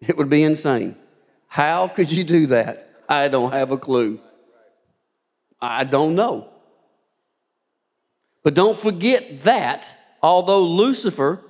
It 0.00 0.16
would 0.16 0.30
be 0.30 0.42
insane. 0.42 0.96
How 1.46 1.88
could 1.88 2.10
you 2.10 2.24
do 2.24 2.46
that? 2.46 2.88
I 3.08 3.28
don't 3.28 3.52
have 3.52 3.70
a 3.70 3.76
clue. 3.76 4.20
I 5.60 5.84
don't 5.84 6.14
know. 6.14 6.48
But 8.42 8.54
don't 8.54 8.78
forget 8.78 9.40
that 9.40 9.94
although 10.22 10.62
Lucifer 10.62 11.42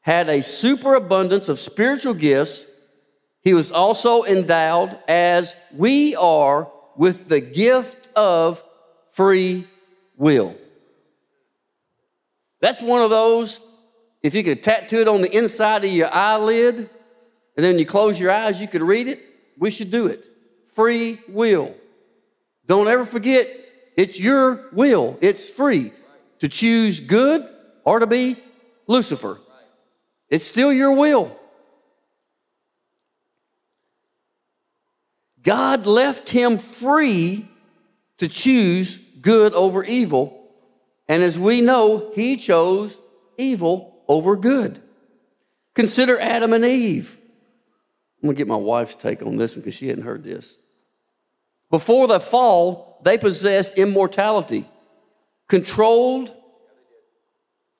had 0.00 0.28
a 0.28 0.42
superabundance 0.42 1.48
of 1.48 1.58
spiritual 1.58 2.14
gifts, 2.14 2.66
he 3.40 3.54
was 3.54 3.72
also 3.72 4.22
endowed, 4.24 4.98
as 5.08 5.56
we 5.76 6.14
are, 6.14 6.70
with 6.96 7.28
the 7.28 7.40
gift 7.40 8.08
of 8.16 8.62
free 9.12 9.66
will. 10.16 10.56
That's 12.60 12.80
one 12.80 13.02
of 13.02 13.10
those, 13.10 13.60
if 14.22 14.34
you 14.34 14.44
could 14.44 14.62
tattoo 14.62 14.98
it 14.98 15.08
on 15.08 15.22
the 15.22 15.36
inside 15.36 15.84
of 15.84 15.90
your 15.90 16.12
eyelid, 16.12 16.88
and 17.56 17.64
then 17.64 17.78
you 17.78 17.86
close 17.86 18.18
your 18.18 18.30
eyes, 18.30 18.60
you 18.60 18.68
could 18.68 18.82
read 18.82 19.08
it. 19.08 19.20
We 19.58 19.70
should 19.70 19.90
do 19.90 20.06
it. 20.06 20.26
Free 20.68 21.20
will. 21.28 21.74
Don't 22.66 22.88
ever 22.88 23.04
forget, 23.04 23.48
it's 23.96 24.18
your 24.18 24.68
will. 24.72 25.18
It's 25.20 25.50
free 25.50 25.92
to 26.38 26.48
choose 26.48 27.00
good 27.00 27.46
or 27.84 27.98
to 27.98 28.06
be 28.06 28.36
Lucifer. 28.86 29.38
It's 30.28 30.46
still 30.46 30.72
your 30.72 30.92
will. 30.92 31.38
God 35.42 35.86
left 35.86 36.30
him 36.30 36.56
free 36.56 37.46
to 38.18 38.28
choose 38.28 38.98
good 39.20 39.52
over 39.54 39.82
evil. 39.84 40.48
And 41.08 41.22
as 41.22 41.38
we 41.38 41.60
know, 41.60 42.12
he 42.14 42.36
chose 42.36 43.00
evil 43.36 44.02
over 44.08 44.36
good. 44.36 44.80
Consider 45.74 46.18
Adam 46.18 46.52
and 46.52 46.64
Eve. 46.64 47.18
I'm 48.22 48.28
gonna 48.28 48.36
get 48.36 48.46
my 48.46 48.56
wife's 48.56 48.94
take 48.94 49.22
on 49.22 49.36
this 49.36 49.54
because 49.54 49.74
she 49.74 49.88
hadn't 49.88 50.04
heard 50.04 50.22
this. 50.22 50.56
Before 51.70 52.06
the 52.06 52.20
fall, 52.20 53.00
they 53.02 53.18
possessed 53.18 53.78
immortality, 53.78 54.68
controlled 55.48 56.32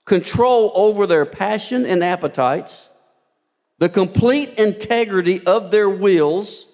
control 0.05 0.73
over 0.75 1.07
their 1.07 1.25
passion 1.25 1.87
and 1.87 2.03
appetites, 2.03 2.91
the 3.79 3.89
complete 3.89 4.59
integrity 4.59 5.45
of 5.47 5.71
their 5.71 5.89
wills, 5.89 6.69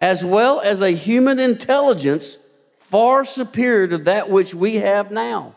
as 0.00 0.24
well 0.24 0.60
as 0.60 0.80
a 0.80 0.90
human 0.90 1.38
intelligence 1.38 2.36
far 2.76 3.24
superior 3.24 3.86
to 3.88 3.98
that 3.98 4.28
which 4.28 4.54
we 4.54 4.76
have 4.76 5.10
now. 5.10 5.54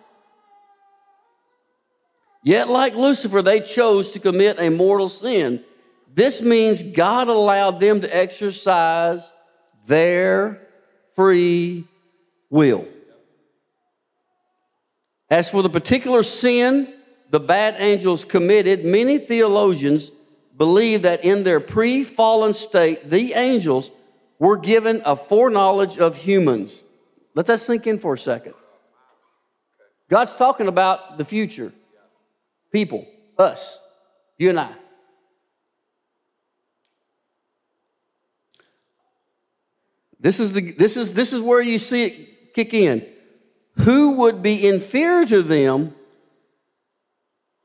Yet, 2.43 2.69
like 2.69 2.93
Lucifer, 2.93 3.41
they 3.41 3.59
chose 3.59 4.11
to 4.11 4.19
commit 4.19 4.59
a 4.59 4.69
mortal 4.69 5.09
sin 5.09 5.63
this 6.15 6.41
means 6.41 6.81
God 6.81 7.27
allowed 7.27 7.81
them 7.81 7.99
to 8.01 8.15
exercise 8.15 9.33
their 9.85 10.65
free 11.13 11.83
will. 12.49 12.87
As 15.29 15.51
for 15.51 15.61
the 15.61 15.69
particular 15.69 16.23
sin 16.23 16.93
the 17.31 17.39
bad 17.39 17.75
angels 17.79 18.23
committed, 18.23 18.85
many 18.85 19.17
theologians 19.17 20.09
believe 20.55 21.01
that 21.01 21.25
in 21.25 21.43
their 21.43 21.59
pre 21.59 22.05
fallen 22.05 22.53
state, 22.53 23.09
the 23.09 23.33
angels 23.33 23.91
were 24.39 24.55
given 24.55 25.01
a 25.03 25.17
foreknowledge 25.17 25.97
of 25.97 26.15
humans. 26.15 26.81
Let 27.33 27.47
that 27.47 27.59
sink 27.59 27.87
in 27.87 27.99
for 27.99 28.13
a 28.13 28.17
second. 28.17 28.53
God's 30.09 30.35
talking 30.35 30.67
about 30.67 31.17
the 31.17 31.25
future 31.25 31.73
people, 32.71 33.05
us, 33.37 33.79
you 34.37 34.49
and 34.49 34.59
I. 34.61 34.71
This 40.25 40.39
is, 40.39 40.53
the, 40.53 40.71
this, 40.71 40.97
is, 40.97 41.13
this 41.13 41.33
is 41.33 41.41
where 41.43 41.61
you 41.61 41.77
see 41.77 42.03
it 42.03 42.53
kick 42.55 42.73
in. 42.73 43.05
Who 43.81 44.13
would 44.13 44.41
be 44.41 44.67
inferior 44.67 45.27
to 45.27 45.43
them, 45.43 45.93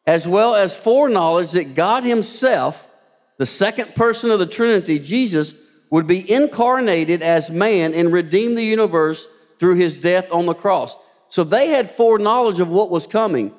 as 0.07 0.29
well 0.29 0.55
as 0.55 0.77
foreknowledge 0.77 1.53
that 1.53 1.75
God 1.75 2.05
Himself, 2.05 2.91
the 3.39 3.47
second 3.47 3.95
person 3.95 4.31
of 4.31 4.39
the 4.39 4.45
Trinity, 4.45 4.99
Jesus, 4.99 5.55
would 5.89 6.07
be 6.07 6.31
incarnated 6.31 7.23
as 7.23 7.51
man 7.51 7.95
and 7.95 8.13
redeem 8.13 8.57
the 8.57 8.63
universe 8.63 9.27
through 9.59 9.77
His 9.77 9.97
death 9.97 10.31
on 10.31 10.45
the 10.45 10.53
cross. 10.53 10.99
So 11.29 11.45
they 11.45 11.69
had 11.69 11.91
foreknowledge 11.91 12.61
of 12.61 12.69
what 12.69 12.91
was 12.91 13.07
coming. 13.07 13.55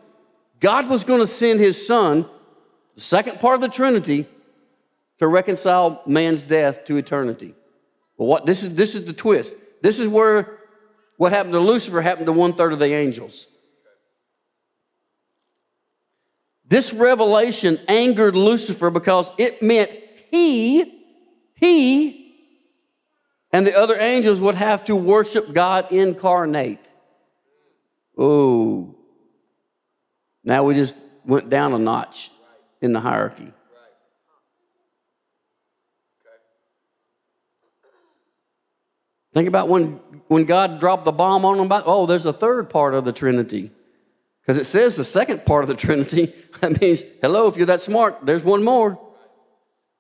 God 0.60 0.88
was 0.88 1.06
going 1.06 1.22
to 1.22 1.26
send 1.26 1.60
His 1.60 1.88
Son, 1.88 2.28
the 2.94 3.02
second 3.02 3.40
part 3.40 3.56
of 3.56 3.62
the 3.62 3.70
Trinity, 3.70 4.28
to 5.18 5.28
reconcile 5.28 6.04
man's 6.06 6.44
death 6.44 6.84
to 6.84 6.98
eternity. 6.98 7.56
Well, 8.22 8.28
what 8.28 8.46
this 8.46 8.62
is 8.62 8.76
this 8.76 8.94
is 8.94 9.06
the 9.06 9.14
twist. 9.14 9.58
This 9.82 9.98
is 9.98 10.08
where 10.08 10.60
what 11.18 11.32
happened 11.32 11.54
to 11.54 11.60
Lucifer 11.60 12.02
happened 12.02 12.28
to 12.28 12.32
one 12.32 12.54
third 12.54 12.72
of 12.72 12.78
the 12.78 12.94
angels. 12.94 13.48
This 16.68 16.94
revelation 16.94 17.80
angered 17.88 18.36
Lucifer 18.36 18.92
because 18.92 19.32
it 19.40 19.64
meant 19.64 19.90
he, 20.30 21.04
he, 21.56 22.36
and 23.52 23.66
the 23.66 23.76
other 23.76 24.00
angels 24.00 24.40
would 24.40 24.54
have 24.54 24.86
to 24.86 24.96
worship 24.96 25.52
God 25.52 25.92
incarnate. 25.92 26.94
Oh. 28.16 28.94
Now 30.44 30.62
we 30.62 30.76
just 30.76 30.96
went 31.26 31.50
down 31.50 31.74
a 31.74 31.80
notch 31.80 32.30
in 32.82 32.94
the 32.94 33.00
hierarchy. 33.00 33.52
Think 39.34 39.48
about 39.48 39.70
when, 39.70 40.00
when 40.28 40.46
God 40.46 40.80
dropped 40.80 41.06
the 41.06 41.12
bomb 41.12 41.46
on 41.46 41.58
them. 41.58 41.66
About, 41.68 41.84
oh, 41.86 42.06
there's 42.06 42.26
a 42.26 42.34
third 42.34 42.70
part 42.70 42.94
of 42.94 43.06
the 43.06 43.14
Trinity. 43.14 43.72
Because 44.42 44.58
it 44.58 44.66
says 44.66 44.96
the 44.96 45.04
second 45.04 45.46
part 45.46 45.64
of 45.64 45.68
the 45.68 45.76
Trinity. 45.88 46.34
That 46.60 46.82
means, 46.82 47.04
hello, 47.22 47.48
if 47.48 47.58
you're 47.58 47.66
that 47.68 47.82
smart, 47.82 48.26
there's 48.26 48.44
one 48.44 48.64
more. 48.64 49.00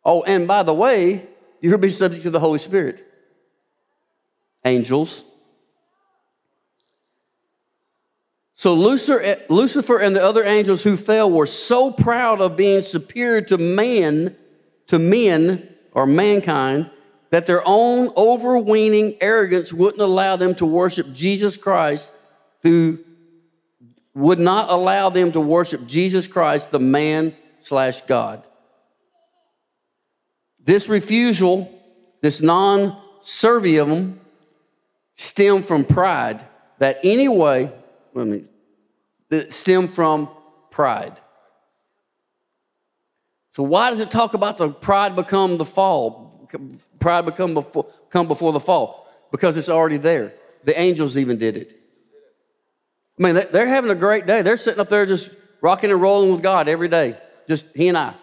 Oh, 0.03 0.23
and 0.23 0.47
by 0.47 0.63
the 0.63 0.73
way, 0.73 1.27
you'll 1.61 1.77
be 1.77 1.89
subject 1.89 2.23
to 2.23 2.29
the 2.29 2.39
Holy 2.39 2.59
Spirit. 2.59 3.05
Angels. 4.65 5.23
So 8.53 8.75
Lucifer 8.75 9.19
eh, 9.21 10.05
and 10.05 10.15
the 10.15 10.23
other 10.23 10.43
angels 10.43 10.83
who 10.83 10.95
fell 10.95 11.31
were 11.31 11.47
so 11.47 11.91
proud 11.91 12.41
of 12.41 12.55
being 12.55 12.81
superior 12.81 13.41
to 13.41 13.57
man, 13.57 14.35
to 14.85 14.99
men 14.99 15.67
or 15.93 16.05
mankind, 16.05 16.91
that 17.31 17.47
their 17.47 17.63
own 17.65 18.11
overweening 18.15 19.15
arrogance 19.21 19.73
wouldn't 19.73 20.01
allow 20.01 20.35
them 20.35 20.53
to 20.55 20.65
worship 20.65 21.11
Jesus 21.13 21.57
Christ 21.57 22.13
who 22.61 22.99
would 24.13 24.39
not 24.39 24.69
allow 24.69 25.09
them 25.09 25.31
to 25.31 25.39
worship 25.39 25.87
Jesus 25.87 26.27
Christ, 26.27 26.71
the 26.71 26.79
man 26.79 27.33
slash 27.59 28.01
God. 28.01 28.45
This 30.63 30.89
refusal, 30.89 31.73
this 32.21 32.41
non 32.41 33.01
serviam, 33.21 34.17
stemmed 35.13 35.65
from 35.65 35.85
pride. 35.85 36.45
That 36.79 36.99
anyway, 37.03 37.71
let 38.13 38.27
me, 38.27 38.43
that 39.29 39.53
stem 39.53 39.87
from 39.87 40.29
pride. 40.69 41.19
So 43.51 43.63
why 43.63 43.89
does 43.89 43.99
it 43.99 44.11
talk 44.11 44.33
about 44.33 44.57
the 44.57 44.69
pride 44.69 45.15
become 45.15 45.57
the 45.57 45.65
fall? 45.65 46.30
Pride 46.99 47.25
become 47.25 47.53
before, 47.53 47.87
come 48.09 48.27
before 48.27 48.51
the 48.51 48.59
fall? 48.59 49.07
Because 49.31 49.57
it's 49.57 49.69
already 49.69 49.97
there. 49.97 50.33
The 50.63 50.79
angels 50.79 51.17
even 51.17 51.37
did 51.37 51.57
it. 51.57 51.77
I 53.19 53.23
mean, 53.23 53.41
they're 53.51 53.67
having 53.67 53.91
a 53.91 53.95
great 53.95 54.25
day. 54.25 54.41
They're 54.41 54.57
sitting 54.57 54.79
up 54.79 54.89
there 54.89 55.05
just 55.05 55.35
rocking 55.61 55.91
and 55.91 56.01
rolling 56.01 56.31
with 56.31 56.41
God 56.41 56.67
every 56.67 56.87
day. 56.87 57.17
Just 57.47 57.67
he 57.75 57.87
and 57.87 57.97
I 57.97 58.13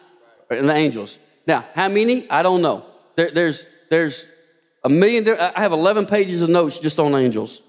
and 0.51 0.69
the 0.69 0.75
angels. 0.75 1.19
Now, 1.47 1.65
how 1.75 1.89
many? 1.89 2.29
I 2.31 2.43
don't 2.43 2.63
know. 2.63 2.85
There, 3.17 3.31
there's, 3.31 3.65
there's 3.91 4.27
a 4.85 4.89
million, 4.89 5.29
I 5.29 5.61
have 5.61 5.73
11 5.73 6.07
pages 6.07 6.43
of 6.43 6.51
notes 6.51 6.79
just 6.79 6.99
on 6.99 7.15
angels. 7.15 7.63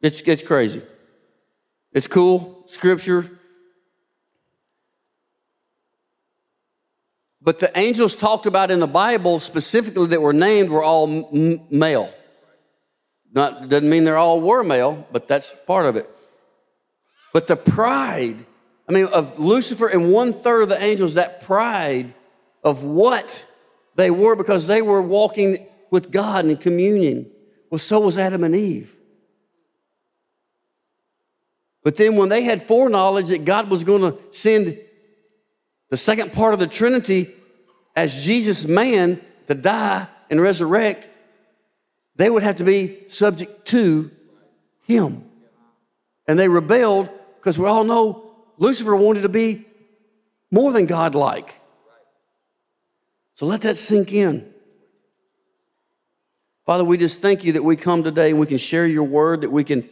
It's, 0.00 0.20
it's 0.22 0.42
crazy. 0.42 0.82
It's 1.92 2.06
cool, 2.06 2.64
scripture, 2.66 3.37
But 7.48 7.60
the 7.60 7.78
angels 7.78 8.14
talked 8.14 8.44
about 8.44 8.70
in 8.70 8.78
the 8.78 8.86
Bible 8.86 9.40
specifically 9.40 10.08
that 10.08 10.20
were 10.20 10.34
named 10.34 10.68
were 10.68 10.82
all 10.82 11.08
m- 11.34 11.62
male. 11.70 12.12
Not, 13.32 13.70
doesn't 13.70 13.88
mean 13.88 14.04
they're 14.04 14.18
all 14.18 14.42
were 14.42 14.62
male, 14.62 15.08
but 15.10 15.28
that's 15.28 15.54
part 15.66 15.86
of 15.86 15.96
it. 15.96 16.06
But 17.32 17.46
the 17.46 17.56
pride, 17.56 18.44
I 18.86 18.92
mean, 18.92 19.06
of 19.06 19.38
Lucifer 19.38 19.86
and 19.86 20.12
one 20.12 20.34
third 20.34 20.64
of 20.64 20.68
the 20.68 20.82
angels, 20.82 21.14
that 21.14 21.40
pride 21.40 22.12
of 22.62 22.84
what 22.84 23.46
they 23.96 24.10
were 24.10 24.36
because 24.36 24.66
they 24.66 24.82
were 24.82 25.00
walking 25.00 25.66
with 25.90 26.10
God 26.10 26.44
in 26.44 26.58
communion. 26.58 27.30
Well, 27.70 27.78
so 27.78 28.00
was 28.00 28.18
Adam 28.18 28.44
and 28.44 28.54
Eve. 28.54 28.94
But 31.82 31.96
then 31.96 32.16
when 32.16 32.28
they 32.28 32.42
had 32.42 32.60
foreknowledge 32.60 33.28
that 33.28 33.46
God 33.46 33.70
was 33.70 33.84
going 33.84 34.02
to 34.02 34.18
send 34.32 34.78
the 35.88 35.96
second 35.96 36.34
part 36.34 36.52
of 36.52 36.60
the 36.60 36.66
Trinity 36.66 37.36
as 37.98 38.24
Jesus 38.24 38.64
man 38.64 39.20
to 39.48 39.56
die 39.56 40.06
and 40.30 40.40
resurrect, 40.40 41.08
they 42.14 42.30
would 42.30 42.44
have 42.44 42.56
to 42.56 42.64
be 42.64 43.08
subject 43.08 43.66
to 43.66 44.12
him. 44.86 45.24
And 46.28 46.38
they 46.38 46.46
rebelled 46.46 47.10
because 47.36 47.58
we 47.58 47.66
all 47.66 47.82
know 47.82 48.36
Lucifer 48.56 48.94
wanted 48.94 49.22
to 49.22 49.28
be 49.28 49.64
more 50.48 50.72
than 50.72 50.86
God 50.86 51.16
like. 51.16 51.60
So 53.34 53.46
let 53.46 53.62
that 53.62 53.76
sink 53.76 54.12
in. 54.12 54.48
Father, 56.66 56.84
we 56.84 56.98
just 56.98 57.20
thank 57.20 57.42
you 57.42 57.54
that 57.54 57.64
we 57.64 57.74
come 57.74 58.04
today 58.04 58.30
and 58.30 58.38
we 58.38 58.46
can 58.46 58.58
share 58.58 58.86
your 58.86 59.02
word, 59.02 59.40
that 59.40 59.50
we 59.50 59.64
can 59.64 59.88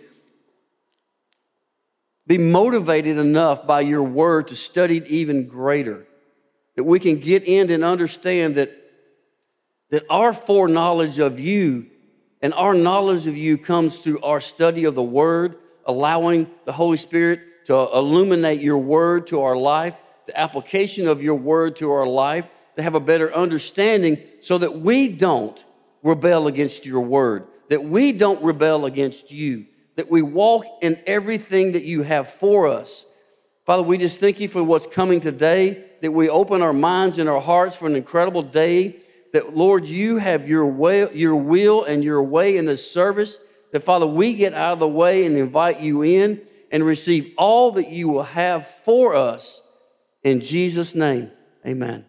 be 2.25 2.38
motivated 2.38 3.19
enough 3.19 3.66
by 3.66 3.81
your 3.81 4.05
word 4.05 4.47
to 4.49 4.55
study 4.55 4.99
it 4.99 5.09
even 5.09 5.49
greater 5.49 6.06
that 6.77 6.85
we 6.85 7.01
can 7.01 7.19
get 7.19 7.45
in 7.45 7.71
and 7.71 7.83
understand 7.83 8.55
that, 8.55 8.71
that 9.91 10.05
our 10.09 10.33
foreknowledge 10.33 11.19
of 11.19 11.41
you 11.41 11.87
and 12.43 12.53
our 12.55 12.75
knowledge 12.75 13.27
of 13.27 13.37
you 13.37 13.59
comes 13.59 13.99
through 13.99 14.21
our 14.21 14.41
study 14.41 14.85
of 14.85 14.95
the 14.95 15.03
Word, 15.03 15.57
allowing 15.87 16.49
the 16.65 16.73
Holy 16.73 16.99
Spirit 16.99 17.65
to 17.67 17.75
illuminate 17.75 18.61
your 18.61 18.79
Word 18.79 19.27
to 19.29 19.43
our 19.43 19.57
life, 19.57 19.99
the 20.27 20.39
application 20.39 21.09
of 21.09 21.23
your 21.23 21.35
Word 21.35 21.77
to 21.77 21.91
our 21.91 22.07
life, 22.07 22.51
to 22.77 22.83
have 22.83 22.95
a 22.95 23.01
better 23.01 23.35
understanding 23.35 24.19
so 24.41 24.59
that 24.59 24.79
we 24.79 25.09
don't 25.09 25.65
rebel 26.03 26.47
against 26.47 26.85
your 26.85 27.01
Word, 27.01 27.47
that 27.71 27.83
we 27.83 28.12
don't 28.12 28.43
rebel 28.43 28.85
against 28.85 29.33
you, 29.33 29.67
that 29.97 30.11
we 30.11 30.21
walk 30.21 30.67
in 30.83 30.99
everything 31.07 31.73
that 31.73 31.85
you 31.85 32.03
have 32.03 32.29
for 32.29 32.69
us. 32.69 33.07
Father, 33.66 33.83
we 33.83 33.98
just 33.98 34.20
thank 34.20 34.38
you 34.38 34.46
for 34.46 34.62
what's 34.62 34.87
coming 34.87 35.18
today 35.18 35.83
that 36.00 36.12
we 36.12 36.29
open 36.29 36.62
our 36.62 36.72
minds 36.72 37.18
and 37.18 37.29
our 37.29 37.40
hearts 37.40 37.76
for 37.76 37.88
an 37.88 37.96
incredible 37.96 38.42
day. 38.42 39.00
That, 39.33 39.57
Lord, 39.57 39.88
you 39.88 40.18
have 40.18 40.48
your, 40.48 40.66
way, 40.66 41.12
your 41.12 41.35
will 41.35 41.83
and 41.83 42.05
your 42.05 42.22
way 42.22 42.57
in 42.57 42.64
this 42.64 42.88
service. 42.88 43.38
That, 43.72 43.83
Father, 43.83 44.07
we 44.07 44.35
get 44.35 44.55
out 44.55 44.74
of 44.74 44.79
the 44.79 44.88
way 44.88 45.26
and 45.26 45.37
invite 45.37 45.81
you 45.81 46.02
in 46.02 46.42
and 46.70 46.87
receive 46.87 47.35
all 47.37 47.72
that 47.72 47.90
you 47.90 48.09
will 48.09 48.22
have 48.22 48.64
for 48.64 49.16
us. 49.16 49.68
In 50.22 50.40
Jesus' 50.40 50.94
name, 50.94 51.33
amen. 51.66 52.05